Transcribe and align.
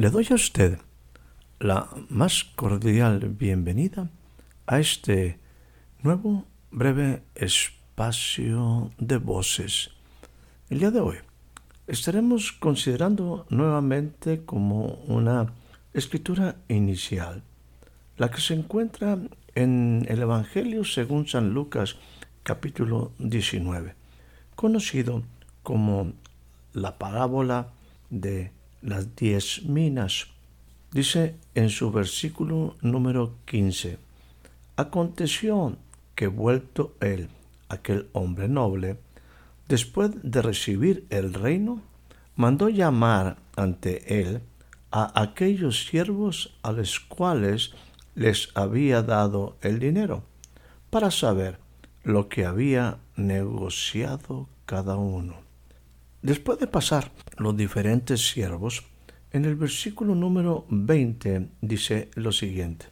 Le 0.00 0.08
doy 0.08 0.26
a 0.30 0.34
usted 0.34 0.78
la 1.58 1.86
más 2.08 2.44
cordial 2.56 3.18
bienvenida 3.28 4.08
a 4.66 4.80
este 4.80 5.38
nuevo 6.02 6.46
breve 6.70 7.22
espacio 7.34 8.92
de 8.96 9.18
voces. 9.18 9.90
El 10.70 10.78
día 10.78 10.90
de 10.90 11.00
hoy 11.00 11.16
estaremos 11.86 12.50
considerando 12.52 13.44
nuevamente 13.50 14.46
como 14.46 14.86
una 15.06 15.52
escritura 15.92 16.56
inicial, 16.68 17.42
la 18.16 18.30
que 18.30 18.40
se 18.40 18.54
encuentra 18.54 19.18
en 19.54 20.06
el 20.08 20.22
Evangelio 20.22 20.82
según 20.84 21.28
San 21.28 21.50
Lucas 21.52 21.96
capítulo 22.42 23.12
19, 23.18 23.94
conocido 24.54 25.24
como 25.62 26.14
la 26.72 26.96
parábola 26.96 27.68
de 28.08 28.58
las 28.82 29.14
diez 29.16 29.62
minas. 29.64 30.26
Dice 30.92 31.36
en 31.54 31.70
su 31.70 31.90
versículo 31.92 32.76
número 32.82 33.34
15, 33.44 33.98
Aconteció 34.76 35.76
que 36.14 36.26
vuelto 36.26 36.94
él, 37.00 37.28
aquel 37.68 38.08
hombre 38.12 38.48
noble, 38.48 38.98
después 39.68 40.10
de 40.22 40.42
recibir 40.42 41.06
el 41.10 41.34
reino, 41.34 41.80
mandó 42.36 42.68
llamar 42.68 43.36
ante 43.56 44.20
él 44.20 44.40
a 44.90 45.20
aquellos 45.20 45.86
siervos 45.86 46.56
a 46.62 46.72
los 46.72 46.98
cuales 46.98 47.72
les 48.14 48.48
había 48.54 49.02
dado 49.02 49.56
el 49.60 49.78
dinero, 49.78 50.24
para 50.90 51.10
saber 51.10 51.58
lo 52.02 52.28
que 52.28 52.44
había 52.44 52.98
negociado 53.16 54.48
cada 54.66 54.96
uno. 54.96 55.49
Después 56.22 56.58
de 56.58 56.66
pasar 56.66 57.12
los 57.38 57.56
diferentes 57.56 58.28
siervos, 58.28 58.84
en 59.32 59.46
el 59.46 59.54
versículo 59.54 60.14
número 60.14 60.66
20 60.68 61.48
dice 61.62 62.10
lo 62.14 62.30
siguiente. 62.30 62.86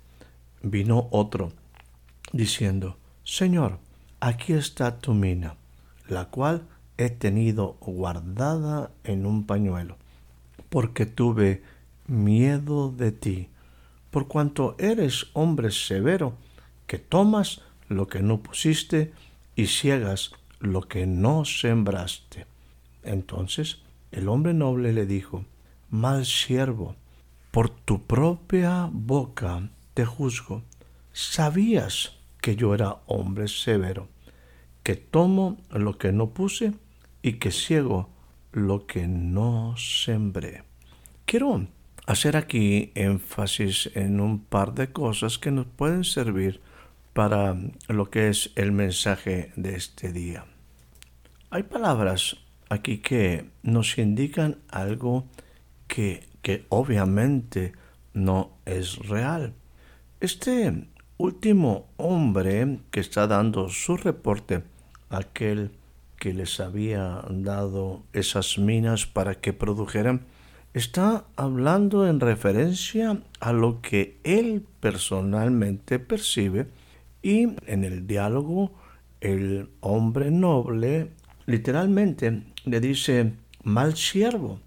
Vino 0.62 1.09
otro, 1.11 1.53
diciendo, 2.33 2.97
Señor, 3.25 3.81
aquí 4.20 4.55
está 4.55 4.98
tu 4.98 5.12
mina, 5.12 5.57
la 6.09 6.27
cual 6.31 6.67
he 6.97 7.11
tenido 7.11 7.77
guardada 7.81 8.93
en 9.05 9.27
un 9.27 9.45
pañuelo, 9.45 9.98
porque 10.70 11.05
tuve 11.05 11.63
miedo 12.07 12.91
de 12.91 13.13
ti, 13.13 13.48
por 14.11 14.27
cuanto 14.27 14.75
eres 14.79 15.27
hombre 15.35 15.70
severo, 15.70 16.33
que 16.87 16.98
tomas 16.98 17.61
lo 17.91 18.07
que 18.07 18.23
no 18.23 18.42
pusiste 18.42 19.13
y 19.55 19.67
ciegas 19.67 20.33
lo 20.61 20.89
que 20.89 21.07
no 21.07 21.45
sembraste. 21.45 22.47
Entonces 23.09 23.78
el 24.11 24.28
hombre 24.28 24.55
noble 24.55 24.92
le 24.92 25.07
dijo, 25.07 25.45
Mal 25.91 26.27
siervo, 26.27 26.96
por 27.51 27.70
tu 27.70 28.07
propia 28.07 28.91
boca 28.92 29.70
te 29.95 30.05
juzgo. 30.05 30.63
Sabías 31.13 32.19
que 32.42 32.55
yo 32.55 32.74
era 32.74 32.98
hombre 33.07 33.48
severo, 33.48 34.08
que 34.83 34.96
tomo 34.96 35.57
lo 35.70 35.96
que 35.96 36.13
no 36.13 36.30
puse 36.30 36.74
y 37.23 37.35
que 37.35 37.51
ciego 37.51 38.11
lo 38.52 38.86
que 38.86 39.07
no 39.08 39.75
sembré. 39.79 40.64
Quiero 41.25 41.67
hacer 42.07 42.36
aquí 42.36 42.92
énfasis 42.95 43.90
en 43.95 44.20
un 44.20 44.45
par 44.45 44.75
de 44.75 44.92
cosas 44.92 45.39
que 45.39 45.51
nos 45.51 45.67
pueden 45.67 46.05
servir 46.05 46.61
para 47.14 47.57
lo 47.89 48.11
que 48.11 48.29
es 48.29 48.52
el 48.55 48.73
mensaje 48.73 49.52
de 49.57 49.77
este 49.77 50.13
día. 50.13 50.45
Hay 51.51 51.63
palabras 51.63 52.36
aquí 52.68 52.98
que 52.98 53.51
nos 53.62 53.98
indican 53.98 54.58
algo 54.68 55.24
que, 55.86 56.27
que 56.42 56.67
obviamente 56.68 57.73
no 58.14 58.51
es 58.67 58.98
real. 59.08 59.55
Este 60.20 60.89
último 61.17 61.89
hombre 61.96 62.80
que 62.90 63.01
está 63.01 63.27
dando 63.27 63.68
su 63.68 63.96
reporte, 63.96 64.62
aquel 65.11 65.70
que 66.18 66.33
les 66.33 66.61
había 66.61 67.23
dado 67.30 68.02
esas 68.12 68.58
minas 68.58 69.07
para 69.07 69.36
que 69.36 69.52
produjeran, 69.52 70.27
está 70.74 71.24
hablando 71.36 72.07
en 72.08 72.20
referencia 72.20 73.20
a 73.40 73.52
lo 73.52 73.80
que 73.80 74.18
él 74.24 74.64
personalmente 74.80 75.98
percibe 75.98 76.67
y 77.23 77.48
en 77.67 77.84
el 77.84 78.07
diálogo 78.07 78.73
el 79.20 79.70
hombre 79.80 80.30
noble 80.30 81.11
literalmente 81.46 82.42
le 82.70 82.80
dice, 82.80 83.33
mal 83.62 83.96
siervo, 83.96 84.61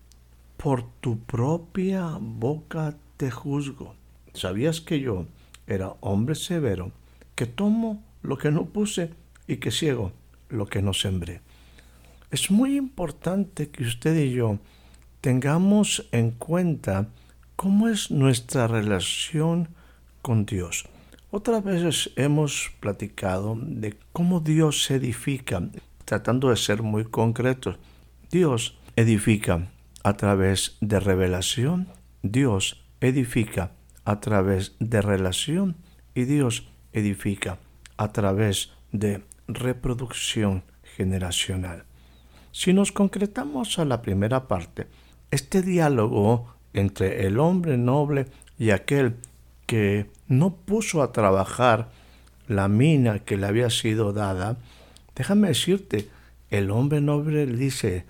por 0.57 0.83
tu 1.01 1.19
propia 1.19 2.17
boca 2.19 2.95
te 3.17 3.31
juzgo. 3.31 3.95
¿Sabías 4.33 4.81
que 4.81 4.99
yo 4.99 5.25
era 5.67 5.95
hombre 6.01 6.35
severo, 6.35 6.91
que 7.35 7.45
tomo 7.45 8.03
lo 8.21 8.37
que 8.37 8.51
no 8.51 8.65
puse 8.65 9.11
y 9.47 9.57
que 9.57 9.71
ciego 9.71 10.11
lo 10.49 10.67
que 10.67 10.81
no 10.81 10.93
sembré? 10.93 11.41
Es 12.29 12.49
muy 12.49 12.77
importante 12.77 13.69
que 13.69 13.83
usted 13.83 14.15
y 14.15 14.31
yo 14.31 14.59
tengamos 15.19 16.07
en 16.11 16.31
cuenta 16.31 17.09
cómo 17.55 17.89
es 17.89 18.09
nuestra 18.09 18.67
relación 18.67 19.69
con 20.21 20.45
Dios. 20.45 20.85
Otras 21.29 21.63
veces 21.63 22.11
hemos 22.15 22.71
platicado 22.79 23.57
de 23.59 23.95
cómo 24.11 24.39
Dios 24.39 24.83
se 24.83 24.95
edifica 24.95 25.61
tratando 26.11 26.49
de 26.49 26.57
ser 26.57 26.83
muy 26.83 27.05
concretos. 27.05 27.77
Dios 28.31 28.77
edifica 28.95 29.69
a 30.03 30.13
través 30.13 30.77
de 30.79 30.99
revelación, 30.99 31.89
Dios 32.23 32.83
edifica 33.01 33.71
a 34.05 34.19
través 34.19 34.75
de 34.79 35.01
relación 35.01 35.75
y 36.15 36.23
Dios 36.23 36.69
edifica 36.93 37.59
a 37.97 38.11
través 38.11 38.71
de 38.91 39.23
reproducción 39.47 40.63
generacional. 40.95 41.83
Si 42.51 42.73
nos 42.73 42.91
concretamos 42.91 43.79
a 43.79 43.85
la 43.85 44.01
primera 44.01 44.47
parte, 44.47 44.87
este 45.29 45.61
diálogo 45.61 46.55
entre 46.73 47.27
el 47.27 47.39
hombre 47.39 47.77
noble 47.77 48.27
y 48.57 48.71
aquel 48.71 49.17
que 49.65 50.09
no 50.27 50.55
puso 50.55 51.01
a 51.01 51.11
trabajar 51.11 51.89
la 52.47 52.67
mina 52.67 53.19
que 53.19 53.37
le 53.37 53.47
había 53.47 53.69
sido 53.69 54.13
dada, 54.13 54.57
Déjame 55.15 55.49
decirte, 55.49 56.09
el 56.49 56.71
hombre 56.71 57.01
noble 57.01 57.45
dice, 57.45 58.05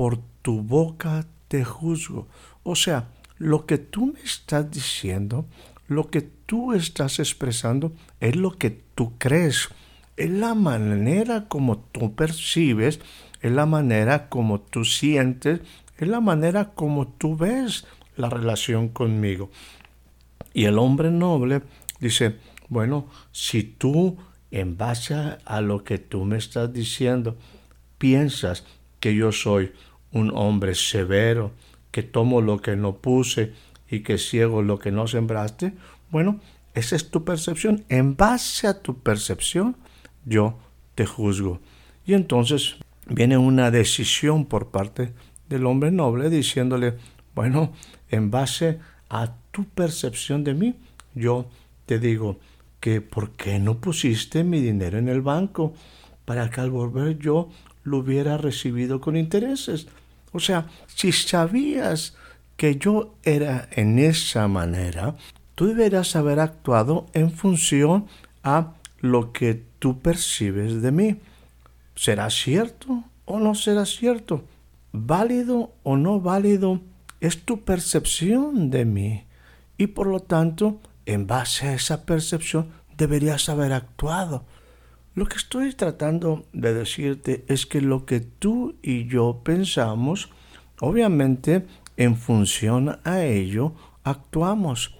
por 0.00 0.16
tu 0.40 0.62
boca 0.62 1.26
te 1.48 1.62
juzgo. 1.62 2.26
O 2.62 2.74
sea, 2.74 3.10
lo 3.36 3.66
que 3.66 3.76
tú 3.76 4.06
me 4.06 4.20
estás 4.20 4.70
diciendo, 4.70 5.44
lo 5.88 6.08
que 6.08 6.22
tú 6.22 6.72
estás 6.72 7.18
expresando, 7.18 7.92
es 8.18 8.34
lo 8.34 8.52
que 8.52 8.70
tú 8.70 9.12
crees. 9.18 9.68
Es 10.16 10.30
la 10.30 10.54
manera 10.54 11.48
como 11.48 11.80
tú 11.80 12.14
percibes, 12.14 13.00
es 13.42 13.52
la 13.52 13.66
manera 13.66 14.30
como 14.30 14.62
tú 14.62 14.86
sientes, 14.86 15.60
es 15.98 16.08
la 16.08 16.20
manera 16.20 16.70
como 16.70 17.06
tú 17.06 17.36
ves 17.36 17.84
la 18.16 18.30
relación 18.30 18.88
conmigo. 18.88 19.50
Y 20.54 20.64
el 20.64 20.78
hombre 20.78 21.10
noble 21.10 21.60
dice, 22.00 22.36
bueno, 22.70 23.06
si 23.32 23.64
tú 23.64 24.16
en 24.50 24.78
base 24.78 25.36
a 25.44 25.60
lo 25.60 25.84
que 25.84 25.98
tú 25.98 26.24
me 26.24 26.38
estás 26.38 26.72
diciendo, 26.72 27.36
piensas 27.98 28.64
que 28.98 29.14
yo 29.14 29.32
soy 29.32 29.72
un 30.12 30.32
hombre 30.34 30.74
severo, 30.74 31.52
que 31.90 32.02
tomo 32.02 32.40
lo 32.40 32.60
que 32.60 32.76
no 32.76 32.96
puse 32.96 33.52
y 33.88 34.00
que 34.00 34.18
ciego 34.18 34.62
lo 34.62 34.78
que 34.78 34.92
no 34.92 35.06
sembraste, 35.06 35.72
bueno, 36.10 36.40
esa 36.74 36.96
es 36.96 37.10
tu 37.10 37.24
percepción. 37.24 37.84
En 37.88 38.16
base 38.16 38.66
a 38.66 38.80
tu 38.80 38.98
percepción, 38.98 39.76
yo 40.24 40.58
te 40.94 41.06
juzgo. 41.06 41.60
Y 42.06 42.14
entonces 42.14 42.76
viene 43.06 43.36
una 43.38 43.70
decisión 43.70 44.46
por 44.46 44.70
parte 44.70 45.12
del 45.48 45.66
hombre 45.66 45.90
noble 45.90 46.30
diciéndole, 46.30 46.96
bueno, 47.34 47.72
en 48.08 48.30
base 48.30 48.78
a 49.08 49.34
tu 49.50 49.64
percepción 49.64 50.44
de 50.44 50.54
mí, 50.54 50.74
yo 51.14 51.48
te 51.86 51.98
digo, 51.98 52.38
que 52.80 53.00
¿por 53.00 53.32
qué 53.32 53.58
no 53.58 53.78
pusiste 53.78 54.42
mi 54.42 54.60
dinero 54.60 54.98
en 54.98 55.08
el 55.08 55.20
banco 55.20 55.74
para 56.24 56.50
que 56.50 56.60
al 56.60 56.70
volver 56.70 57.18
yo 57.18 57.50
lo 57.82 57.98
hubiera 57.98 58.38
recibido 58.38 59.00
con 59.00 59.16
intereses? 59.16 59.86
O 60.32 60.40
sea, 60.40 60.66
si 60.86 61.12
sabías 61.12 62.14
que 62.56 62.76
yo 62.76 63.14
era 63.22 63.68
en 63.72 63.98
esa 63.98 64.48
manera, 64.48 65.16
tú 65.54 65.66
deberías 65.66 66.14
haber 66.16 66.40
actuado 66.40 67.06
en 67.12 67.30
función 67.30 68.06
a 68.42 68.74
lo 69.00 69.32
que 69.32 69.62
tú 69.78 70.00
percibes 70.00 70.82
de 70.82 70.92
mí. 70.92 71.16
¿Será 71.94 72.30
cierto 72.30 73.04
o 73.24 73.40
no 73.40 73.54
será 73.54 73.86
cierto? 73.86 74.44
¿Válido 74.92 75.72
o 75.82 75.96
no 75.96 76.20
válido? 76.20 76.80
Es 77.20 77.44
tu 77.44 77.62
percepción 77.64 78.70
de 78.70 78.84
mí. 78.84 79.24
Y 79.76 79.88
por 79.88 80.06
lo 80.06 80.20
tanto, 80.20 80.80
en 81.06 81.26
base 81.26 81.68
a 81.68 81.74
esa 81.74 82.04
percepción, 82.04 82.68
deberías 82.96 83.48
haber 83.48 83.72
actuado. 83.72 84.44
Lo 85.14 85.26
que 85.26 85.38
estoy 85.38 85.72
tratando 85.74 86.44
de 86.52 86.72
decirte 86.72 87.44
es 87.48 87.66
que 87.66 87.80
lo 87.80 88.06
que 88.06 88.20
tú 88.20 88.76
y 88.80 89.06
yo 89.08 89.40
pensamos, 89.42 90.30
obviamente 90.80 91.66
en 91.96 92.16
función 92.16 93.00
a 93.02 93.24
ello 93.24 93.72
actuamos. 94.04 94.94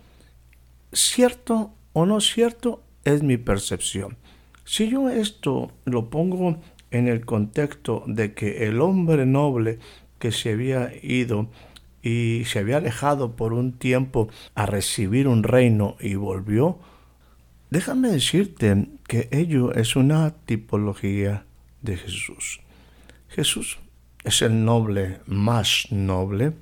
Cierto 0.93 1.73
o 1.93 2.07
no 2.07 2.21
cierto 2.21 2.83
es 3.05 3.23
mi 3.23 3.37
percepción. 3.37 4.17
Si 4.65 4.89
yo 4.89 5.09
esto 5.09 5.71
lo 5.85 6.11
pongo 6.11 6.59
en 6.91 7.07
el 7.07 7.25
contexto 7.25 8.03
de 8.07 8.35
que 8.35 8.67
el 8.67 8.81
hombre 8.81 9.27
noble 9.27 9.79
que 10.19 10.33
se 10.33 10.53
había 10.53 10.93
ido 11.03 11.49
y 12.03 12.43
se 12.47 12.59
había 12.59 12.79
alejado 12.79 13.37
por 13.37 13.53
un 13.53 13.73
tiempo 13.73 14.29
a 14.57 14.67
recibir 14.67 15.29
un 15.29 15.45
reino 15.45 15.97
y 16.01 16.17
volvió, 16.17 16.79
déjame 17.71 18.09
decirte 18.09 18.89
que 19.07 19.29
ello 19.33 19.73
es 19.73 19.97
una 19.97 20.31
tipología 20.45 21.45
de 21.83 21.97
Jesús. 21.97 22.61
Jesús 23.29 23.79
es 24.25 24.43
el 24.43 24.65
noble 24.65 25.21
más 25.27 25.87
noble 25.91 26.53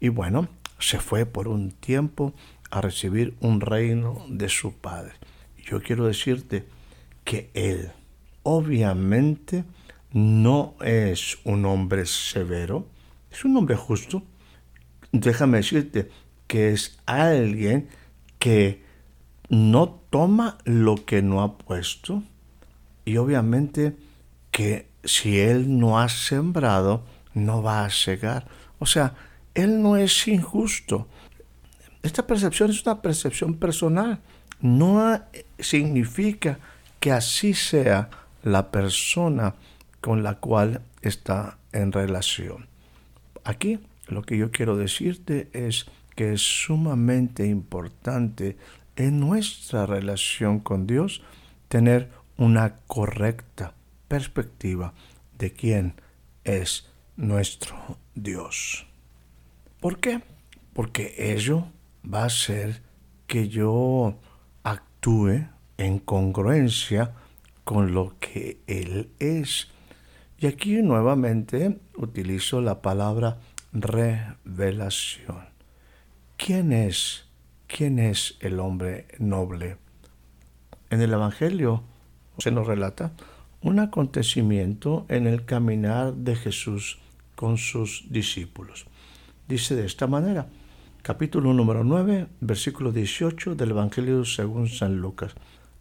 y 0.00 0.08
bueno, 0.08 0.48
se 0.78 0.98
fue 0.98 1.26
por 1.26 1.48
un 1.48 1.70
tiempo 1.70 2.34
a 2.70 2.80
recibir 2.80 3.34
un 3.40 3.60
reino 3.60 4.24
de 4.28 4.48
su 4.48 4.74
Padre. 4.74 5.12
Yo 5.64 5.82
quiero 5.82 6.06
decirte 6.06 6.64
que 7.24 7.50
Él 7.54 7.92
obviamente 8.42 9.64
no 10.12 10.74
es 10.82 11.38
un 11.44 11.64
hombre 11.64 12.06
severo, 12.06 12.86
es 13.30 13.44
un 13.44 13.56
hombre 13.56 13.76
justo. 13.76 14.22
Déjame 15.12 15.58
decirte 15.58 16.10
que 16.46 16.72
es 16.72 16.98
alguien 17.06 17.88
que 18.38 18.81
no 19.52 19.90
toma 20.08 20.56
lo 20.64 20.94
que 20.94 21.20
no 21.20 21.42
ha 21.42 21.58
puesto 21.58 22.22
y 23.04 23.18
obviamente 23.18 23.94
que 24.50 24.88
si 25.04 25.40
él 25.40 25.78
no 25.78 26.00
ha 26.00 26.08
sembrado, 26.08 27.04
no 27.34 27.62
va 27.62 27.84
a 27.84 27.90
cegar. 27.90 28.46
O 28.78 28.86
sea, 28.86 29.14
él 29.52 29.82
no 29.82 29.98
es 29.98 30.26
injusto. 30.26 31.06
Esta 32.02 32.26
percepción 32.26 32.70
es 32.70 32.82
una 32.86 33.02
percepción 33.02 33.56
personal. 33.56 34.20
No 34.62 35.20
significa 35.58 36.58
que 36.98 37.12
así 37.12 37.52
sea 37.52 38.08
la 38.42 38.70
persona 38.70 39.54
con 40.00 40.22
la 40.22 40.36
cual 40.36 40.80
está 41.02 41.58
en 41.72 41.92
relación. 41.92 42.68
Aquí 43.44 43.80
lo 44.08 44.22
que 44.22 44.38
yo 44.38 44.50
quiero 44.50 44.78
decirte 44.78 45.50
es 45.52 45.84
que 46.16 46.32
es 46.32 46.40
sumamente 46.40 47.46
importante 47.46 48.56
en 48.96 49.20
nuestra 49.20 49.86
relación 49.86 50.60
con 50.60 50.86
Dios 50.86 51.22
tener 51.68 52.10
una 52.36 52.76
correcta 52.86 53.74
perspectiva 54.08 54.92
de 55.38 55.52
quién 55.52 55.94
es 56.44 56.88
nuestro 57.16 57.98
Dios. 58.14 58.86
¿Por 59.80 59.98
qué? 59.98 60.22
Porque 60.72 61.14
ello 61.18 61.66
va 62.04 62.22
a 62.22 62.26
hacer 62.26 62.82
que 63.26 63.48
yo 63.48 64.18
actúe 64.62 65.46
en 65.78 65.98
congruencia 65.98 67.14
con 67.64 67.94
lo 67.94 68.16
que 68.18 68.60
Él 68.66 69.10
es. 69.18 69.68
Y 70.38 70.46
aquí 70.46 70.82
nuevamente 70.82 71.78
utilizo 71.96 72.60
la 72.60 72.82
palabra 72.82 73.38
revelación. 73.72 75.48
¿Quién 76.36 76.72
es? 76.72 77.24
¿Quién 77.74 77.98
es 77.98 78.36
el 78.40 78.60
hombre 78.60 79.06
noble? 79.18 79.78
En 80.90 81.00
el 81.00 81.10
Evangelio 81.10 81.82
se 82.36 82.50
nos 82.50 82.66
relata 82.66 83.12
un 83.62 83.78
acontecimiento 83.78 85.06
en 85.08 85.26
el 85.26 85.46
caminar 85.46 86.12
de 86.12 86.36
Jesús 86.36 86.98
con 87.34 87.56
sus 87.56 88.04
discípulos. 88.10 88.84
Dice 89.48 89.74
de 89.74 89.86
esta 89.86 90.06
manera, 90.06 90.48
capítulo 91.00 91.54
número 91.54 91.82
9, 91.82 92.26
versículo 92.42 92.92
18 92.92 93.54
del 93.54 93.70
Evangelio 93.70 94.26
según 94.26 94.68
San 94.68 94.98
Lucas. 94.98 95.32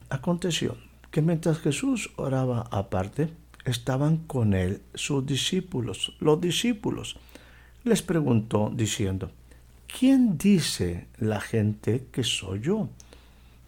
Aconteció 0.10 0.78
que 1.12 1.22
mientras 1.22 1.60
Jesús 1.60 2.12
oraba 2.16 2.70
aparte, 2.72 3.34
estaban 3.66 4.16
con 4.16 4.54
él 4.54 4.82
sus 4.94 5.26
discípulos, 5.26 6.16
los 6.22 6.40
discípulos. 6.40 7.18
Les 7.84 8.02
preguntó 8.02 8.72
diciendo, 8.74 9.30
¿quién 9.98 10.38
dice 10.38 11.08
la 11.18 11.42
gente 11.42 12.08
que 12.12 12.24
soy 12.24 12.62
yo? 12.62 12.90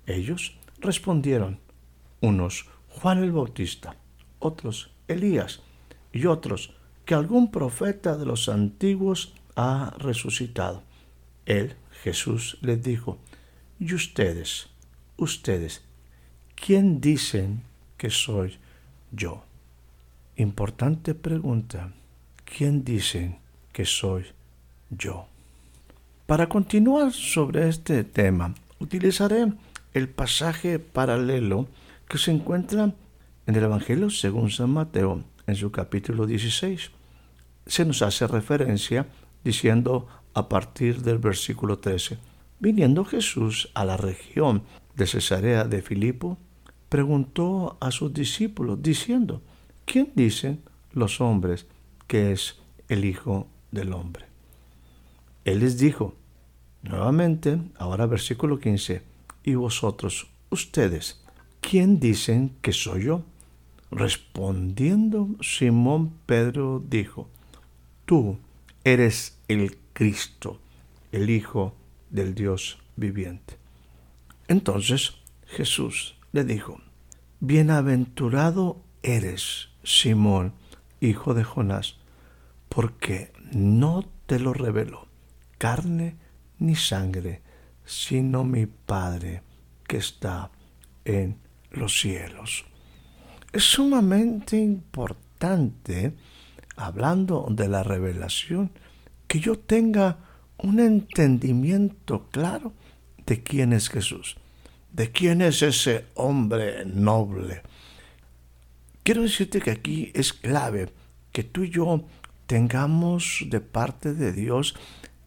Ellos 0.06 0.58
respondieron, 0.80 1.60
unos 2.22 2.68
Juan 2.90 3.24
el 3.24 3.32
Bautista, 3.32 3.96
otros 4.40 4.92
Elías 5.08 5.62
y 6.12 6.26
otros 6.26 6.74
que 7.06 7.16
algún 7.16 7.52
profeta 7.52 8.18
de 8.18 8.26
los 8.26 8.50
antiguos 8.50 9.34
ha 9.56 9.94
resucitado. 9.98 10.84
Él, 11.46 11.76
Jesús, 12.04 12.58
les 12.62 12.82
dijo, 12.82 13.18
¿y 13.80 13.94
ustedes, 13.94 14.70
ustedes, 15.18 15.84
quién 16.56 17.02
dicen 17.02 17.64
que 17.98 18.10
soy 18.10 18.58
yo? 19.12 19.44
Importante 20.38 21.14
pregunta. 21.14 21.94
¿Quién 22.46 22.84
dicen 22.84 23.40
que 23.72 23.86
soy 23.86 24.26
yo? 24.90 25.28
Para 26.26 26.48
continuar 26.48 27.12
sobre 27.12 27.68
este 27.68 28.06
tema, 28.06 28.56
utilizaré 28.80 29.52
el 29.94 30.08
pasaje 30.08 30.80
paralelo 30.80 31.68
que 32.08 32.18
se 32.18 32.32
encuentra 32.32 32.94
en 33.46 33.56
el 33.56 33.64
Evangelio 33.64 34.10
según 34.10 34.50
San 34.50 34.70
Mateo, 34.70 35.22
en 35.48 35.56
su 35.56 35.70
capítulo 35.70 36.26
16. 36.26 36.92
Se 37.66 37.84
nos 37.84 38.02
hace 38.02 38.26
referencia 38.26 39.06
diciendo 39.44 40.08
a 40.34 40.48
partir 40.48 41.02
del 41.02 41.18
versículo 41.18 41.80
13, 41.80 42.18
viniendo 42.58 43.04
Jesús 43.04 43.70
a 43.74 43.84
la 43.84 43.98
región 43.98 44.64
de 44.96 45.08
Cesarea 45.08 45.66
de 45.66 45.82
Filipo, 45.82 46.38
preguntó 46.88 47.76
a 47.82 47.92
sus 47.92 48.14
discípulos, 48.14 48.82
diciendo, 48.82 49.42
¿quién 49.84 50.14
dicen 50.16 50.62
los 50.94 51.20
hombres 51.20 51.66
que 52.08 52.32
es 52.32 52.62
el 52.88 53.04
Hijo 53.04 53.50
del 53.72 53.92
Hombre? 53.92 54.33
Él 55.46 55.60
les 55.60 55.78
dijo, 55.78 56.16
nuevamente, 56.84 57.60
ahora 57.78 58.06
versículo 58.06 58.60
15, 58.60 59.02
y 59.44 59.56
vosotros, 59.56 60.28
ustedes, 60.50 61.22
¿quién 61.60 62.00
dicen 62.00 62.56
que 62.62 62.72
soy 62.72 63.06
yo? 63.06 63.24
Respondiendo 63.92 65.28
Simón 65.42 66.14
Pedro 66.26 66.82
dijo, 66.88 67.28
tú 68.06 68.38
eres 68.86 69.38
el 69.50 69.78
Cristo, 69.92 70.60
el 71.12 71.30
Hijo 71.30 71.76
del 72.10 72.36
Dios 72.36 72.80
viviente. 72.96 73.58
Entonces 74.48 75.16
Jesús 75.46 76.16
le 76.32 76.46
dijo, 76.46 76.80
Bienaventurado 77.42 78.82
eres, 79.04 79.70
Simón, 79.84 80.54
hijo 81.02 81.34
de 81.34 81.44
Jonás, 81.44 81.98
porque 82.70 83.34
no 83.52 84.06
te 84.26 84.40
lo 84.40 84.54
reveló 84.54 85.13
carne 85.64 86.18
ni 86.60 86.76
sangre, 86.76 87.42
sino 87.86 88.44
mi 88.44 88.66
Padre 88.66 89.42
que 89.88 89.98
está 89.98 90.52
en 91.06 91.38
los 91.72 91.98
cielos. 92.02 92.66
Es 93.54 93.64
sumamente 93.64 94.58
importante, 94.58 96.18
hablando 96.76 97.48
de 97.50 97.70
la 97.70 97.82
revelación, 97.82 98.72
que 99.26 99.40
yo 99.40 99.58
tenga 99.58 100.18
un 100.58 100.82
entendimiento 100.82 102.28
claro 102.30 102.74
de 103.26 103.42
quién 103.42 103.72
es 103.72 103.88
Jesús, 103.88 104.36
de 104.92 105.12
quién 105.12 105.42
es 105.42 105.62
ese 105.62 106.08
hombre 106.16 106.84
noble, 106.86 107.62
Quiero 109.04 109.24
decirte 109.24 109.60
que 109.60 109.72
aquí 109.72 110.12
es 110.16 110.32
clave 110.32 110.88
que 111.34 111.44
tú 111.44 111.66
y 111.66 111.70
yo 111.70 112.06
tengamos 112.48 113.44
de 113.50 113.60
parte 113.60 114.14
de 114.14 114.32
Dios 114.32 114.76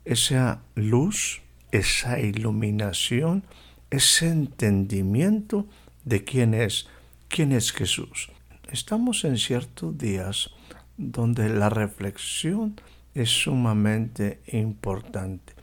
esa 0.07 0.63
luz, 0.77 1.43
esa 1.73 2.21
iluminación, 2.21 3.43
ese 3.91 4.29
entendimiento 4.29 5.67
de 6.05 6.25
quién 6.25 6.55
es, 6.55 6.87
quién 7.29 7.53
es 7.53 7.73
Jesús. 7.73 8.31
Estamos 8.71 9.25
en 9.25 9.37
ciertos 9.37 9.99
días 9.99 10.51
donde 10.97 11.49
la 11.49 11.69
reflexión 11.69 12.81
es 13.15 13.31
sumamente 13.31 14.41
importante. 14.47 15.55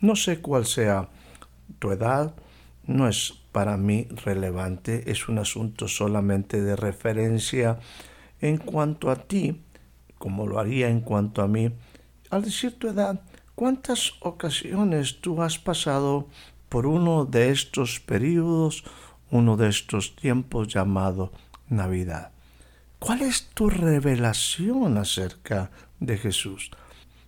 No 0.00 0.14
sé 0.14 0.40
cuál 0.40 0.64
sea 0.64 1.08
tu 1.80 1.90
edad, 1.90 2.34
no 2.86 3.08
es 3.08 3.34
para 3.50 3.76
mí 3.76 4.06
relevante, 4.24 5.10
es 5.10 5.28
un 5.28 5.38
asunto 5.38 5.88
solamente 5.88 6.62
de 6.62 6.76
referencia 6.76 7.80
en 8.40 8.58
cuanto 8.58 9.10
a 9.10 9.16
ti, 9.16 9.60
como 10.18 10.46
lo 10.46 10.60
haría 10.60 10.88
en 10.88 11.00
cuanto 11.00 11.42
a 11.42 11.48
mí. 11.48 11.72
Al 12.30 12.42
decir 12.42 12.78
tu 12.78 12.88
edad, 12.88 13.20
¿cuántas 13.54 14.12
ocasiones 14.20 15.20
tú 15.20 15.42
has 15.42 15.58
pasado 15.58 16.28
por 16.68 16.86
uno 16.86 17.24
de 17.24 17.50
estos 17.50 18.00
periodos, 18.00 18.84
uno 19.30 19.56
de 19.56 19.68
estos 19.68 20.16
tiempos 20.16 20.68
llamado 20.68 21.32
Navidad? 21.68 22.32
¿Cuál 22.98 23.22
es 23.22 23.48
tu 23.54 23.68
revelación 23.68 24.96
acerca 24.96 25.70
de 25.98 26.18
Jesús? 26.18 26.70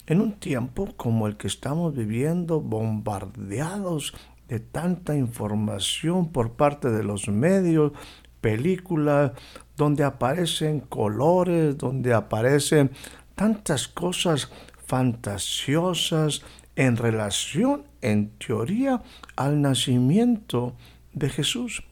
En 0.06 0.20
un 0.20 0.32
tiempo 0.32 0.94
como 0.96 1.26
el 1.26 1.36
que 1.36 1.46
estamos 1.46 1.94
viviendo, 1.94 2.60
bombardeados 2.60 4.14
de 4.48 4.60
tanta 4.60 5.16
información 5.16 6.30
por 6.30 6.52
parte 6.52 6.90
de 6.90 7.02
los 7.02 7.28
medios, 7.28 7.92
películas, 8.40 9.32
donde 9.76 10.04
aparecen 10.04 10.80
colores, 10.80 11.78
donde 11.78 12.12
aparecen 12.12 12.90
tantas 13.34 13.88
cosas 13.88 14.50
fantasiosas 14.86 16.42
en 16.76 16.96
relación, 16.96 17.84
en 18.00 18.30
teoría, 18.30 19.02
al 19.36 19.62
nacimiento 19.62 20.74
de 21.12 21.28
Jesús. 21.28 21.82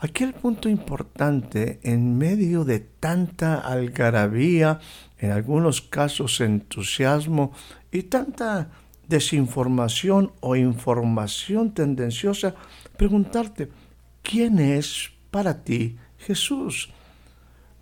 Aquí 0.00 0.22
el 0.22 0.32
punto 0.32 0.68
importante, 0.68 1.80
en 1.82 2.16
medio 2.16 2.64
de 2.64 2.78
tanta 2.78 3.58
algarabía, 3.58 4.78
en 5.18 5.32
algunos 5.32 5.82
casos 5.82 6.40
entusiasmo 6.40 7.52
y 7.90 8.04
tanta 8.04 8.70
desinformación 9.08 10.32
o 10.40 10.54
información 10.54 11.72
tendenciosa, 11.74 12.54
preguntarte, 12.96 13.70
¿quién 14.22 14.60
es 14.60 15.10
para 15.32 15.64
ti 15.64 15.96
Jesús? 16.18 16.90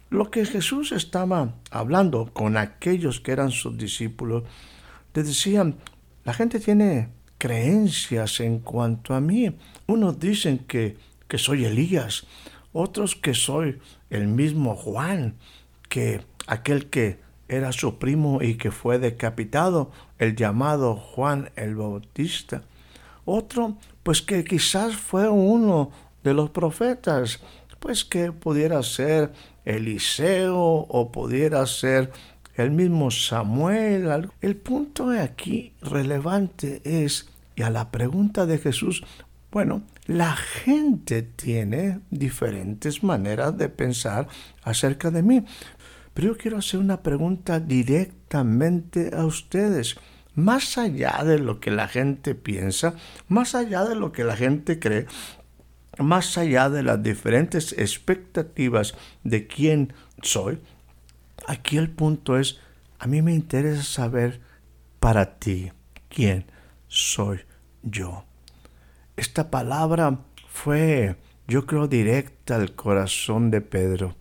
Lo 0.09 0.31
que 0.31 0.45
Jesús 0.45 0.93
estaba 0.93 1.55
hablando 1.71 2.33
con 2.33 2.57
aquellos 2.57 3.21
que 3.21 3.33
eran 3.33 3.51
sus 3.51 3.77
discípulos, 3.77 4.45
le 5.15 5.23
decían, 5.23 5.77
la 6.25 6.33
gente 6.33 6.61
tiene 6.61 7.09
creencias 7.39 8.41
en 8.41 8.61
cuanto 8.61 9.15
a 9.15 9.21
mí. 9.21 9.57
Unos 9.87 10.19
dicen 10.21 10.59
que, 10.59 10.97
que 11.27 11.39
soy 11.39 11.65
Elías, 11.65 12.27
otros 12.73 13.17
que 13.17 13.35
soy 13.35 13.79
el 14.11 14.29
mismo 14.29 14.77
Juan, 14.77 15.37
que 15.89 16.21
aquel 16.47 16.89
que 16.89 17.19
era 17.49 17.73
su 17.73 17.99
primo 17.99 18.43
y 18.43 18.57
que 18.57 18.71
fue 18.71 18.99
decapitado, 18.99 19.91
el 20.19 20.37
llamado 20.37 20.97
Juan 20.97 21.51
el 21.57 21.77
Bautista. 21.77 22.63
Otro, 23.25 23.77
pues 24.03 24.23
que 24.23 24.45
quizás 24.45 24.97
fue 24.97 25.29
uno 25.29 25.91
de 26.23 26.35
los 26.35 26.51
profetas, 26.51 27.41
pues 27.79 28.05
que 28.05 28.33
pudiera 28.33 28.83
ser 28.83 29.33
Eliseo 29.65 30.59
o 30.59 31.13
pudiera 31.13 31.67
ser 31.67 32.11
el 32.55 32.71
mismo 32.71 33.11
Samuel. 33.11 34.31
El 34.41 34.57
punto 34.57 35.11
aquí 35.11 35.73
relevante 35.83 36.81
es, 36.85 37.29
y 37.55 37.63
a 37.63 37.71
la 37.71 37.91
pregunta 37.91 38.47
de 38.47 38.59
Jesús, 38.59 39.05
bueno, 39.51 39.83
la 40.07 40.37
gente 40.37 41.23
tiene 41.23 42.01
diferentes 42.11 43.03
maneras 43.03 43.57
de 43.57 43.69
pensar 43.69 44.29
acerca 44.63 45.11
de 45.11 45.23
mí, 45.23 45.45
pero 46.15 46.29
yo 46.29 46.39
quiero 46.39 46.59
hacer 46.59 46.81
una 46.81 47.03
pregunta 47.03 47.61
directamente 47.61 49.11
a 49.15 49.25
ustedes. 49.25 49.97
Más 50.35 50.77
allá 50.77 51.25
de 51.25 51.39
lo 51.39 51.61
que 51.61 51.71
la 51.71 51.89
gente 51.89 52.35
piensa, 52.35 52.95
más 53.29 53.55
allá 53.55 53.85
de 53.85 53.95
lo 53.95 54.13
que 54.13 54.23
la 54.23 54.37
gente 54.37 54.79
cree, 54.79 55.07
más 55.99 56.39
allá 56.39 56.69
de 56.71 56.83
las 56.83 57.03
diferentes 57.03 57.73
expectativas 57.73 58.95
de 59.25 59.47
quién 59.47 59.93
soy, 60.23 60.59
aquí 61.47 61.77
el 61.77 61.91
punto 61.91 62.39
es, 62.39 62.59
a 62.99 63.07
mí 63.07 63.23
me 63.23 63.35
interesa 63.35 63.83
saber 63.83 64.41
para 65.01 65.39
ti 65.39 65.73
quién 66.09 66.47
soy 66.89 67.41
yo. 67.83 68.25
Esta 69.17 69.51
palabra 69.51 70.21
fue, 70.49 71.17
yo 71.47 71.67
creo, 71.67 71.89
directa 71.89 72.57
al 72.57 72.75
corazón 72.75 73.51
de 73.51 73.61
Pedro. 73.61 74.15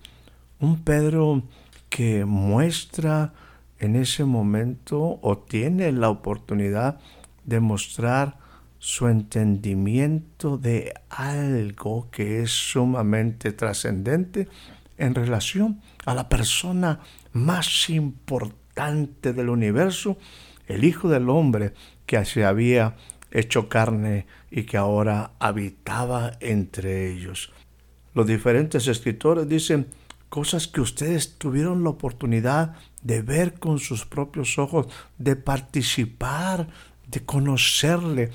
Un 0.60 0.84
Pedro 0.84 1.44
que 1.89 2.25
muestra 2.25 3.34
en 3.79 3.96
ese 3.96 4.25
momento 4.25 5.20
o 5.22 5.38
tiene 5.38 5.91
la 5.91 6.10
oportunidad 6.10 7.00
de 7.44 7.60
mostrar 7.60 8.38
su 8.86 9.08
entendimiento 9.08 10.60
de 10.60 10.94
algo 11.10 12.08
que 12.12 12.44
es 12.44 12.51
sumamente 12.51 13.51
trascendente 13.51 14.48
en 15.00 15.15
relación 15.15 15.82
a 16.06 16.13
la 16.13 16.30
persona 16.30 17.00
más 17.34 17.89
importante 17.89 19.34
del 19.34 19.50
universo, 19.50 20.20
el 20.68 20.84
Hijo 20.84 21.10
del 21.10 21.32
Hombre 21.32 21.74
que 22.06 22.24
se 22.25 22.46
había 22.46 22.96
hecho 23.32 23.70
carne 23.70 24.27
y 24.51 24.65
que 24.65 24.77
ahora 24.77 25.32
habitaba 25.39 26.34
entre 26.39 27.12
ellos. 27.12 27.51
Los 28.13 28.27
diferentes 28.27 28.88
escritores 28.88 29.50
dicen, 29.50 29.88
cosas 30.30 30.68
que 30.68 30.82
ustedes 30.82 31.39
tuvieron 31.39 31.84
la 31.84 31.89
oportunidad 31.89 32.75
de 33.01 33.24
ver 33.24 33.56
con 33.56 33.80
sus 33.80 34.06
propios 34.06 34.60
ojos, 34.60 34.86
de 35.18 35.36
participar, 35.36 36.68
de 37.08 37.25
conocerle. 37.25 38.30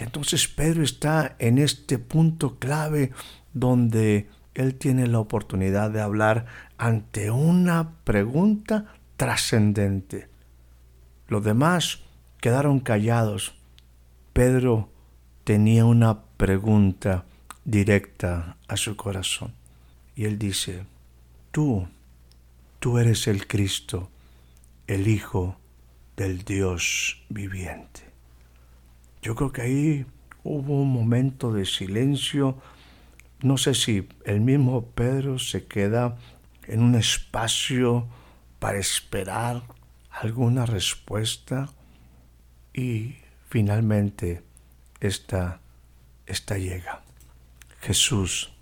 Entonces 0.00 0.48
Pedro 0.48 0.82
está 0.82 1.36
en 1.38 1.58
este 1.58 1.98
punto 1.98 2.58
clave 2.58 3.12
donde 3.52 4.28
él 4.54 4.74
tiene 4.76 5.06
la 5.06 5.18
oportunidad 5.18 5.90
de 5.90 6.00
hablar 6.00 6.46
ante 6.78 7.30
una 7.30 7.96
pregunta 8.04 8.94
trascendente. 9.18 10.28
Los 11.28 11.44
demás 11.44 12.00
quedaron 12.40 12.80
callados. 12.80 13.54
Pedro 14.32 14.88
tenía 15.44 15.84
una 15.84 16.22
pregunta 16.38 17.26
directa 17.66 18.56
a 18.68 18.78
su 18.78 18.96
corazón. 18.96 19.52
Y 20.16 20.24
él 20.24 20.38
dice, 20.38 20.86
Tú, 21.50 21.86
tú 22.78 22.96
eres 22.96 23.26
el 23.26 23.46
Cristo, 23.46 24.08
el 24.86 25.08
Hijo 25.08 25.58
del 26.16 26.42
Dios 26.44 27.22
viviente. 27.28 28.09
Yo 29.22 29.34
creo 29.34 29.52
que 29.52 29.62
ahí 29.62 30.06
hubo 30.44 30.80
un 30.82 30.92
momento 30.92 31.52
de 31.52 31.66
silencio. 31.66 32.58
No 33.42 33.56
sé 33.56 33.74
si 33.74 34.08
el 34.24 34.40
mismo 34.40 34.86
Pedro 34.86 35.38
se 35.38 35.66
queda 35.66 36.16
en 36.66 36.82
un 36.82 36.94
espacio 36.94 38.06
para 38.58 38.78
esperar 38.78 39.62
alguna 40.10 40.66
respuesta 40.66 41.70
y 42.74 43.16
finalmente 43.48 44.42
esta, 45.00 45.60
esta 46.26 46.58
llega. 46.58 47.02
Jesús, 47.80 48.52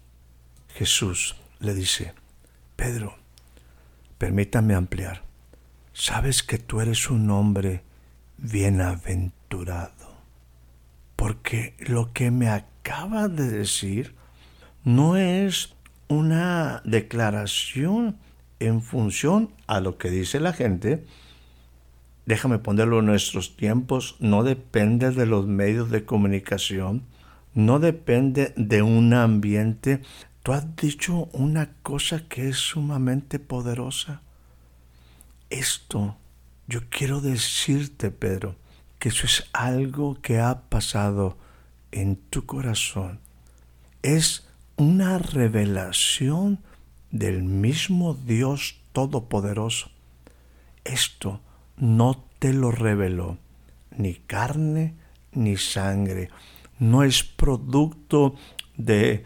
Jesús 0.74 1.36
le 1.60 1.74
dice, 1.74 2.14
Pedro, 2.76 3.16
permítame 4.16 4.74
ampliar. 4.74 5.22
Sabes 5.92 6.42
que 6.44 6.58
tú 6.58 6.80
eres 6.80 7.10
un 7.10 7.28
hombre 7.30 7.82
bienaventurado, 8.36 10.07
porque 11.18 11.74
lo 11.80 12.12
que 12.12 12.30
me 12.30 12.48
acaba 12.48 13.26
de 13.26 13.50
decir 13.50 14.14
no 14.84 15.16
es 15.16 15.74
una 16.06 16.80
declaración 16.84 18.16
en 18.60 18.80
función 18.80 19.50
a 19.66 19.80
lo 19.80 19.98
que 19.98 20.10
dice 20.10 20.38
la 20.38 20.52
gente. 20.52 21.04
Déjame 22.24 22.60
ponerlo 22.60 23.00
en 23.00 23.06
nuestros 23.06 23.56
tiempos, 23.56 24.14
no 24.20 24.44
depende 24.44 25.10
de 25.10 25.26
los 25.26 25.46
medios 25.46 25.90
de 25.90 26.04
comunicación, 26.04 27.02
no 27.52 27.80
depende 27.80 28.52
de 28.56 28.82
un 28.82 29.12
ambiente 29.12 30.02
Tú 30.48 30.54
has 30.54 30.76
dicho 30.76 31.28
una 31.34 31.74
cosa 31.82 32.26
que 32.26 32.48
es 32.48 32.56
sumamente 32.56 33.38
poderosa. 33.38 34.22
Esto, 35.50 36.16
yo 36.66 36.80
quiero 36.88 37.20
decirte, 37.20 38.10
Pedro, 38.10 38.56
que 38.98 39.10
eso 39.10 39.26
es 39.26 39.48
algo 39.52 40.20
que 40.20 40.40
ha 40.40 40.62
pasado 40.68 41.36
en 41.92 42.16
tu 42.16 42.46
corazón. 42.46 43.20
Es 44.02 44.48
una 44.76 45.18
revelación 45.18 46.60
del 47.10 47.42
mismo 47.42 48.14
Dios 48.14 48.80
Todopoderoso. 48.92 49.90
Esto 50.84 51.40
no 51.76 52.24
te 52.38 52.52
lo 52.52 52.70
reveló 52.70 53.38
ni 53.96 54.14
carne 54.14 54.94
ni 55.32 55.56
sangre. 55.56 56.30
No 56.78 57.02
es 57.02 57.22
producto 57.22 58.34
de 58.76 59.24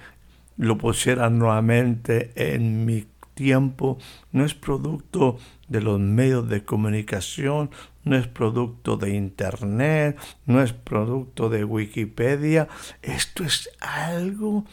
lo 0.57 0.79
pusiera 0.79 1.31
nuevamente 1.31 2.33
en 2.35 2.85
mi 2.85 3.07
tiempo, 3.35 3.99
no 4.31 4.45
es 4.45 4.55
producto 4.55 5.39
de 5.69 5.81
los 5.81 5.99
medios 5.99 6.49
de 6.49 6.65
comunicación, 6.65 7.71
no 8.05 8.17
es 8.17 8.27
producto 8.27 8.97
de 8.97 9.15
Internet, 9.15 10.19
no 10.47 10.63
es 10.63 10.73
producto 10.73 11.49
de 11.49 11.65
Wikipedia. 11.65 12.69
Esto 13.01 13.45
es 13.45 13.71
algo 13.81 14.65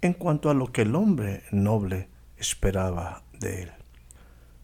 en 0.00 0.12
cuanto 0.14 0.50
a 0.50 0.54
lo 0.54 0.72
que 0.72 0.82
el 0.82 0.94
hombre 0.94 1.42
noble 1.50 2.08
esperaba 2.36 3.22
de 3.40 3.62
él. 3.62 3.72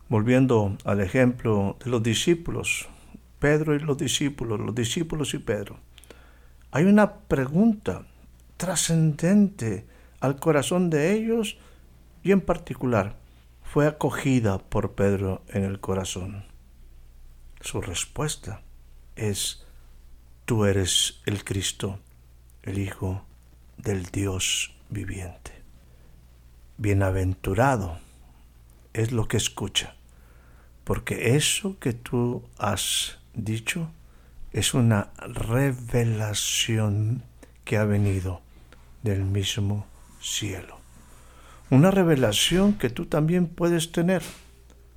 Volviendo 0.08 0.76
al 0.84 1.00
ejemplo 1.00 1.76
de 1.84 1.90
los 1.90 2.02
discípulos, 2.02 2.88
Pedro 3.38 3.74
y 3.74 3.80
los 3.80 3.98
discípulos, 3.98 4.60
los 4.60 4.74
discípulos 4.74 5.34
y 5.34 5.38
Pedro, 5.38 5.78
hay 6.70 6.84
una 6.84 7.14
pregunta 7.14 8.06
trascendente 8.56 9.86
al 10.20 10.36
corazón 10.36 10.88
de 10.88 11.12
ellos 11.12 11.58
y 12.22 12.32
en 12.32 12.40
particular 12.40 13.16
fue 13.62 13.86
acogida 13.86 14.58
por 14.58 14.92
Pedro 14.92 15.42
en 15.48 15.64
el 15.64 15.80
corazón. 15.80 16.53
Su 17.64 17.80
respuesta 17.80 18.60
es, 19.16 19.64
tú 20.44 20.66
eres 20.66 21.22
el 21.24 21.44
Cristo, 21.44 21.98
el 22.62 22.78
Hijo 22.78 23.24
del 23.78 24.04
Dios 24.04 24.74
viviente. 24.90 25.62
Bienaventurado 26.76 27.98
es 28.92 29.12
lo 29.12 29.28
que 29.28 29.38
escucha, 29.38 29.96
porque 30.84 31.36
eso 31.36 31.78
que 31.78 31.94
tú 31.94 32.44
has 32.58 33.18
dicho 33.32 33.90
es 34.52 34.74
una 34.74 35.08
revelación 35.26 37.22
que 37.64 37.78
ha 37.78 37.84
venido 37.84 38.42
del 39.02 39.24
mismo 39.24 39.86
cielo. 40.20 40.78
Una 41.70 41.90
revelación 41.90 42.74
que 42.74 42.90
tú 42.90 43.06
también 43.06 43.46
puedes 43.46 43.90
tener. 43.90 44.22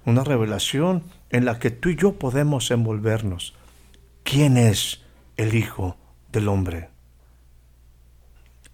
Una 0.04 0.26
revelación 0.26 1.04
en 1.29 1.46
la 1.46 1.60
que 1.60 1.72
tú 1.72 1.89
y 1.89 1.96
yo 1.96 2.13
podemos 2.13 2.72
envolvernos. 2.72 3.53
¿Quién 4.24 4.57
es 4.57 5.01
el 5.36 5.55
Hijo 5.55 5.98
del 6.31 6.48
Hombre? 6.48 6.90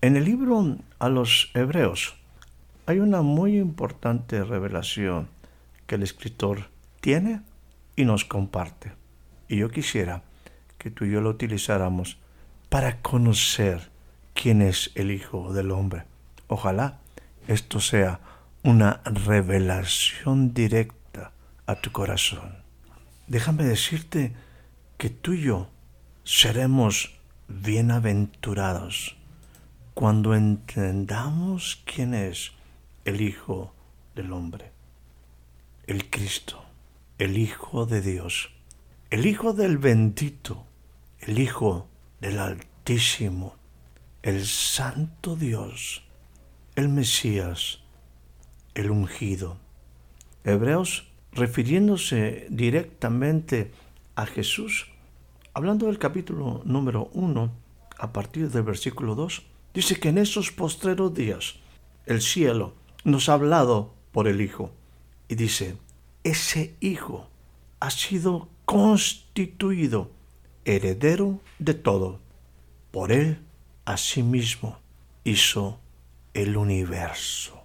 En 0.01 0.15
el 0.15 0.25
libro 0.25 0.77
a 0.99 1.09
los 1.09 1.51
Hebreos 1.53 2.15
hay 2.85 2.99
una 2.99 3.21
muy 3.21 3.57
importante 3.57 4.43
revelación 4.43 5.29
que 5.87 5.95
el 5.95 6.03
escritor 6.03 6.69
tiene 6.99 7.41
y 7.95 8.05
nos 8.05 8.25
comparte. 8.25 8.91
Y 9.47 9.57
yo 9.57 9.69
quisiera 9.69 10.23
que 10.77 10.91
tú 10.91 11.05
y 11.05 11.11
yo 11.11 11.21
lo 11.21 11.29
utilizáramos 11.29 12.17
para 12.69 13.01
conocer 13.01 13.91
quién 14.33 14.61
es 14.61 14.91
el 14.95 15.11
Hijo 15.11 15.53
del 15.53 15.71
Hombre. 15.71 16.03
Ojalá 16.47 16.99
esto 17.47 17.79
sea 17.79 18.19
una 18.63 19.01
revelación 19.05 20.53
directa 20.53 21.02
a 21.65 21.75
tu 21.75 21.91
corazón. 21.91 22.57
Déjame 23.27 23.63
decirte 23.63 24.33
que 24.97 25.09
tú 25.09 25.33
y 25.33 25.43
yo 25.43 25.69
seremos 26.23 27.13
bienaventurados 27.47 29.15
cuando 29.93 30.33
entendamos 30.33 31.81
quién 31.85 32.13
es 32.13 32.51
el 33.05 33.21
Hijo 33.21 33.73
del 34.15 34.31
Hombre, 34.33 34.71
el 35.87 36.09
Cristo, 36.09 36.63
el 37.17 37.37
Hijo 37.37 37.85
de 37.85 38.01
Dios, 38.01 38.49
el 39.09 39.25
Hijo 39.25 39.53
del 39.53 39.77
bendito, 39.77 40.65
el 41.19 41.39
Hijo 41.39 41.87
del 42.19 42.39
Altísimo, 42.39 43.55
el 44.23 44.45
Santo 44.45 45.35
Dios, 45.35 46.03
el 46.75 46.89
Mesías, 46.89 47.81
el 48.73 48.89
ungido. 48.89 49.57
Hebreos, 50.45 51.12
refiriéndose 51.35 52.47
directamente 52.49 53.71
a 54.15 54.25
Jesús, 54.25 54.87
hablando 55.53 55.87
del 55.87 55.99
capítulo 55.99 56.61
número 56.65 57.09
1, 57.13 57.51
a 57.97 58.13
partir 58.13 58.49
del 58.49 58.63
versículo 58.63 59.15
2, 59.15 59.43
dice 59.73 59.99
que 59.99 60.09
en 60.09 60.17
esos 60.17 60.51
postreros 60.51 61.13
días 61.13 61.55
el 62.05 62.21
cielo 62.21 62.73
nos 63.03 63.29
ha 63.29 63.33
hablado 63.33 63.93
por 64.11 64.27
el 64.27 64.41
Hijo. 64.41 64.71
Y 65.27 65.35
dice, 65.35 65.77
ese 66.23 66.75
Hijo 66.79 67.27
ha 67.79 67.89
sido 67.89 68.49
constituido 68.65 70.11
heredero 70.65 71.41
de 71.59 71.73
todo. 71.73 72.19
Por 72.91 73.11
él 73.11 73.39
asimismo 73.85 74.79
hizo 75.23 75.79
el 76.33 76.57
universo. 76.57 77.63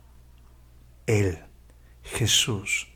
Él, 1.07 1.39
Jesús, 2.03 2.89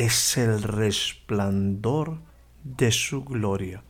es 0.00 0.38
el 0.38 0.62
resplandor 0.62 2.20
de 2.64 2.90
su 2.90 3.22
gloria. 3.22 3.84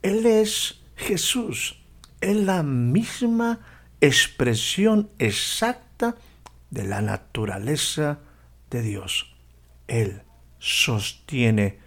Él 0.00 0.24
es 0.24 0.80
Jesús, 0.96 1.78
es 2.22 2.36
la 2.36 2.62
misma 2.62 3.60
expresión 4.00 5.10
exacta 5.18 6.16
de 6.70 6.84
la 6.84 7.02
naturaleza 7.02 8.20
de 8.70 8.80
Dios. 8.80 9.36
Él 9.88 10.22
sostiene 10.58 11.80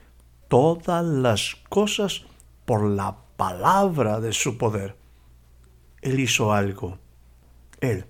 todas 0.47 1.03
las 1.03 1.55
cosas 1.67 2.21
por 2.65 2.83
la 2.83 3.17
palabra 3.35 4.19
de 4.19 4.33
su 4.33 4.59
poder. 4.59 4.95
Él 6.03 6.19
hizo 6.19 6.53
algo. 6.53 6.99
Él 7.81 8.05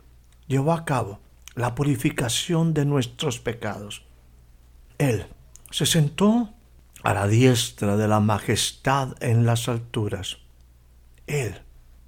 llevó 0.47 0.73
a 0.73 0.83
cabo 0.83 1.21
la 1.53 1.75
purificación 1.75 2.73
de 2.73 2.83
nuestros 2.83 3.39
pecados. 3.39 4.05
Él 4.97 5.27
se 5.75 5.85
sentó 5.85 6.53
a 7.03 7.13
la 7.13 7.27
diestra 7.27 7.97
de 7.97 8.07
la 8.07 8.21
majestad 8.21 9.21
en 9.21 9.45
las 9.45 9.67
alturas. 9.67 10.37
Él 11.27 11.63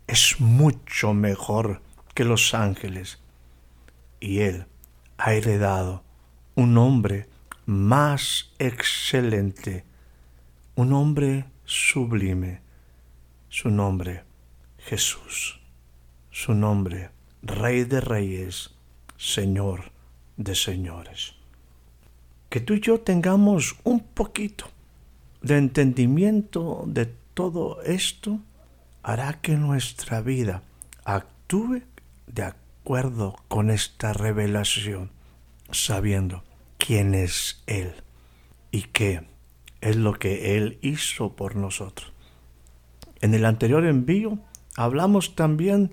es 0.08 0.40
mucho 0.40 1.14
mejor 1.14 1.82
que 2.16 2.24
los 2.24 2.54
ángeles 2.54 3.20
y 4.22 4.40
Él 4.40 4.68
ha 5.18 5.34
heredado 5.34 6.02
un 6.56 6.78
hombre 6.78 7.28
más 7.66 8.54
excelente, 8.58 9.84
un 10.76 10.94
hombre 10.94 11.44
sublime, 11.66 12.62
su 13.50 13.70
nombre 13.70 14.24
Jesús, 14.78 15.60
su 16.32 16.54
nombre 16.54 17.10
Rey 17.42 17.84
de 17.84 18.00
Reyes, 18.00 18.74
Señor 19.18 19.92
de 20.38 20.56
Señores. 20.56 21.37
Que 22.58 22.62
tú 22.62 22.74
y 22.74 22.80
yo 22.80 23.00
tengamos 23.02 23.76
un 23.84 24.00
poquito 24.00 24.66
de 25.44 25.60
entendimiento 25.60 26.86
de 26.88 27.06
todo 27.36 27.84
esto 27.84 28.40
hará 29.04 29.42
que 29.42 29.54
nuestra 29.54 30.22
vida 30.22 30.64
actúe 31.06 31.84
de 32.26 32.42
acuerdo 32.42 33.36
con 33.48 33.70
esta 33.70 34.12
revelación, 34.12 35.12
sabiendo 35.70 36.44
quién 36.80 37.14
es 37.14 37.62
Él 37.68 37.94
y 38.72 38.82
qué 38.92 39.22
es 39.80 39.96
lo 39.96 40.14
que 40.14 40.58
Él 40.58 40.80
hizo 40.82 41.36
por 41.36 41.56
nosotros. 41.56 42.12
En 43.22 43.36
el 43.36 43.46
anterior 43.46 43.86
envío 43.86 44.40
hablamos 44.76 45.36
también 45.36 45.92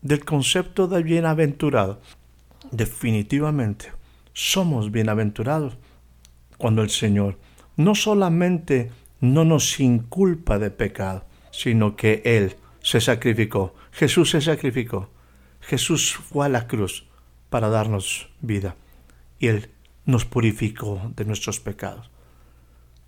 del 0.00 0.24
concepto 0.24 0.88
de 0.88 1.02
bienaventurado. 1.02 2.00
Definitivamente, 2.70 3.92
somos 4.32 4.90
bienaventurados 4.90 5.76
cuando 6.62 6.82
el 6.82 6.90
Señor 6.90 7.40
no 7.76 7.96
solamente 7.96 8.92
no 9.20 9.44
nos 9.44 9.80
inculpa 9.80 10.60
de 10.60 10.70
pecado, 10.70 11.24
sino 11.50 11.96
que 11.96 12.22
Él 12.24 12.54
se 12.84 13.00
sacrificó, 13.00 13.74
Jesús 13.90 14.30
se 14.30 14.40
sacrificó, 14.40 15.10
Jesús 15.60 16.14
fue 16.14 16.46
a 16.46 16.48
la 16.48 16.68
cruz 16.68 17.08
para 17.50 17.68
darnos 17.68 18.28
vida 18.42 18.76
y 19.40 19.48
Él 19.48 19.70
nos 20.06 20.24
purificó 20.24 21.10
de 21.16 21.24
nuestros 21.24 21.58
pecados. 21.58 22.12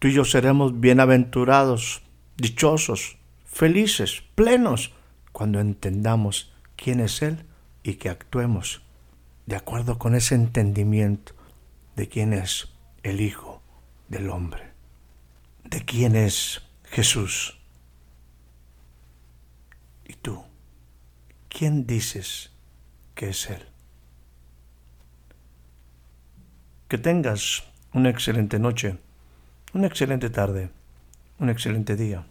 Tú 0.00 0.08
y 0.08 0.14
yo 0.14 0.24
seremos 0.24 0.80
bienaventurados, 0.80 2.02
dichosos, 2.36 3.18
felices, 3.44 4.24
plenos, 4.34 4.92
cuando 5.30 5.60
entendamos 5.60 6.52
quién 6.74 6.98
es 6.98 7.22
Él 7.22 7.44
y 7.84 7.94
que 7.94 8.08
actuemos 8.08 8.82
de 9.46 9.54
acuerdo 9.54 9.96
con 9.96 10.16
ese 10.16 10.34
entendimiento 10.34 11.34
de 11.94 12.08
quién 12.08 12.32
es 12.32 12.73
el 13.04 13.20
Hijo 13.20 13.62
del 14.08 14.30
Hombre, 14.30 14.72
de 15.62 15.84
quién 15.84 16.16
es 16.16 16.62
Jesús. 16.84 17.60
¿Y 20.04 20.14
tú? 20.14 20.42
¿Quién 21.48 21.86
dices 21.86 22.50
que 23.14 23.28
es 23.28 23.48
Él? 23.50 23.62
Que 26.88 26.98
tengas 26.98 27.62
una 27.92 28.08
excelente 28.08 28.58
noche, 28.58 28.98
una 29.74 29.86
excelente 29.86 30.30
tarde, 30.30 30.70
un 31.38 31.50
excelente 31.50 31.96
día. 31.96 32.26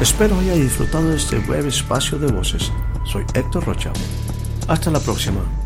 Espero 0.00 0.38
haya 0.38 0.54
disfrutado 0.54 1.10
de 1.10 1.16
este 1.16 1.38
breve 1.38 1.68
espacio 1.68 2.18
de 2.18 2.32
voces. 2.32 2.72
Soy 3.04 3.24
Héctor 3.34 3.64
Rocha. 3.66 3.92
Hasta 4.66 4.90
la 4.90 5.00
próxima. 5.00 5.59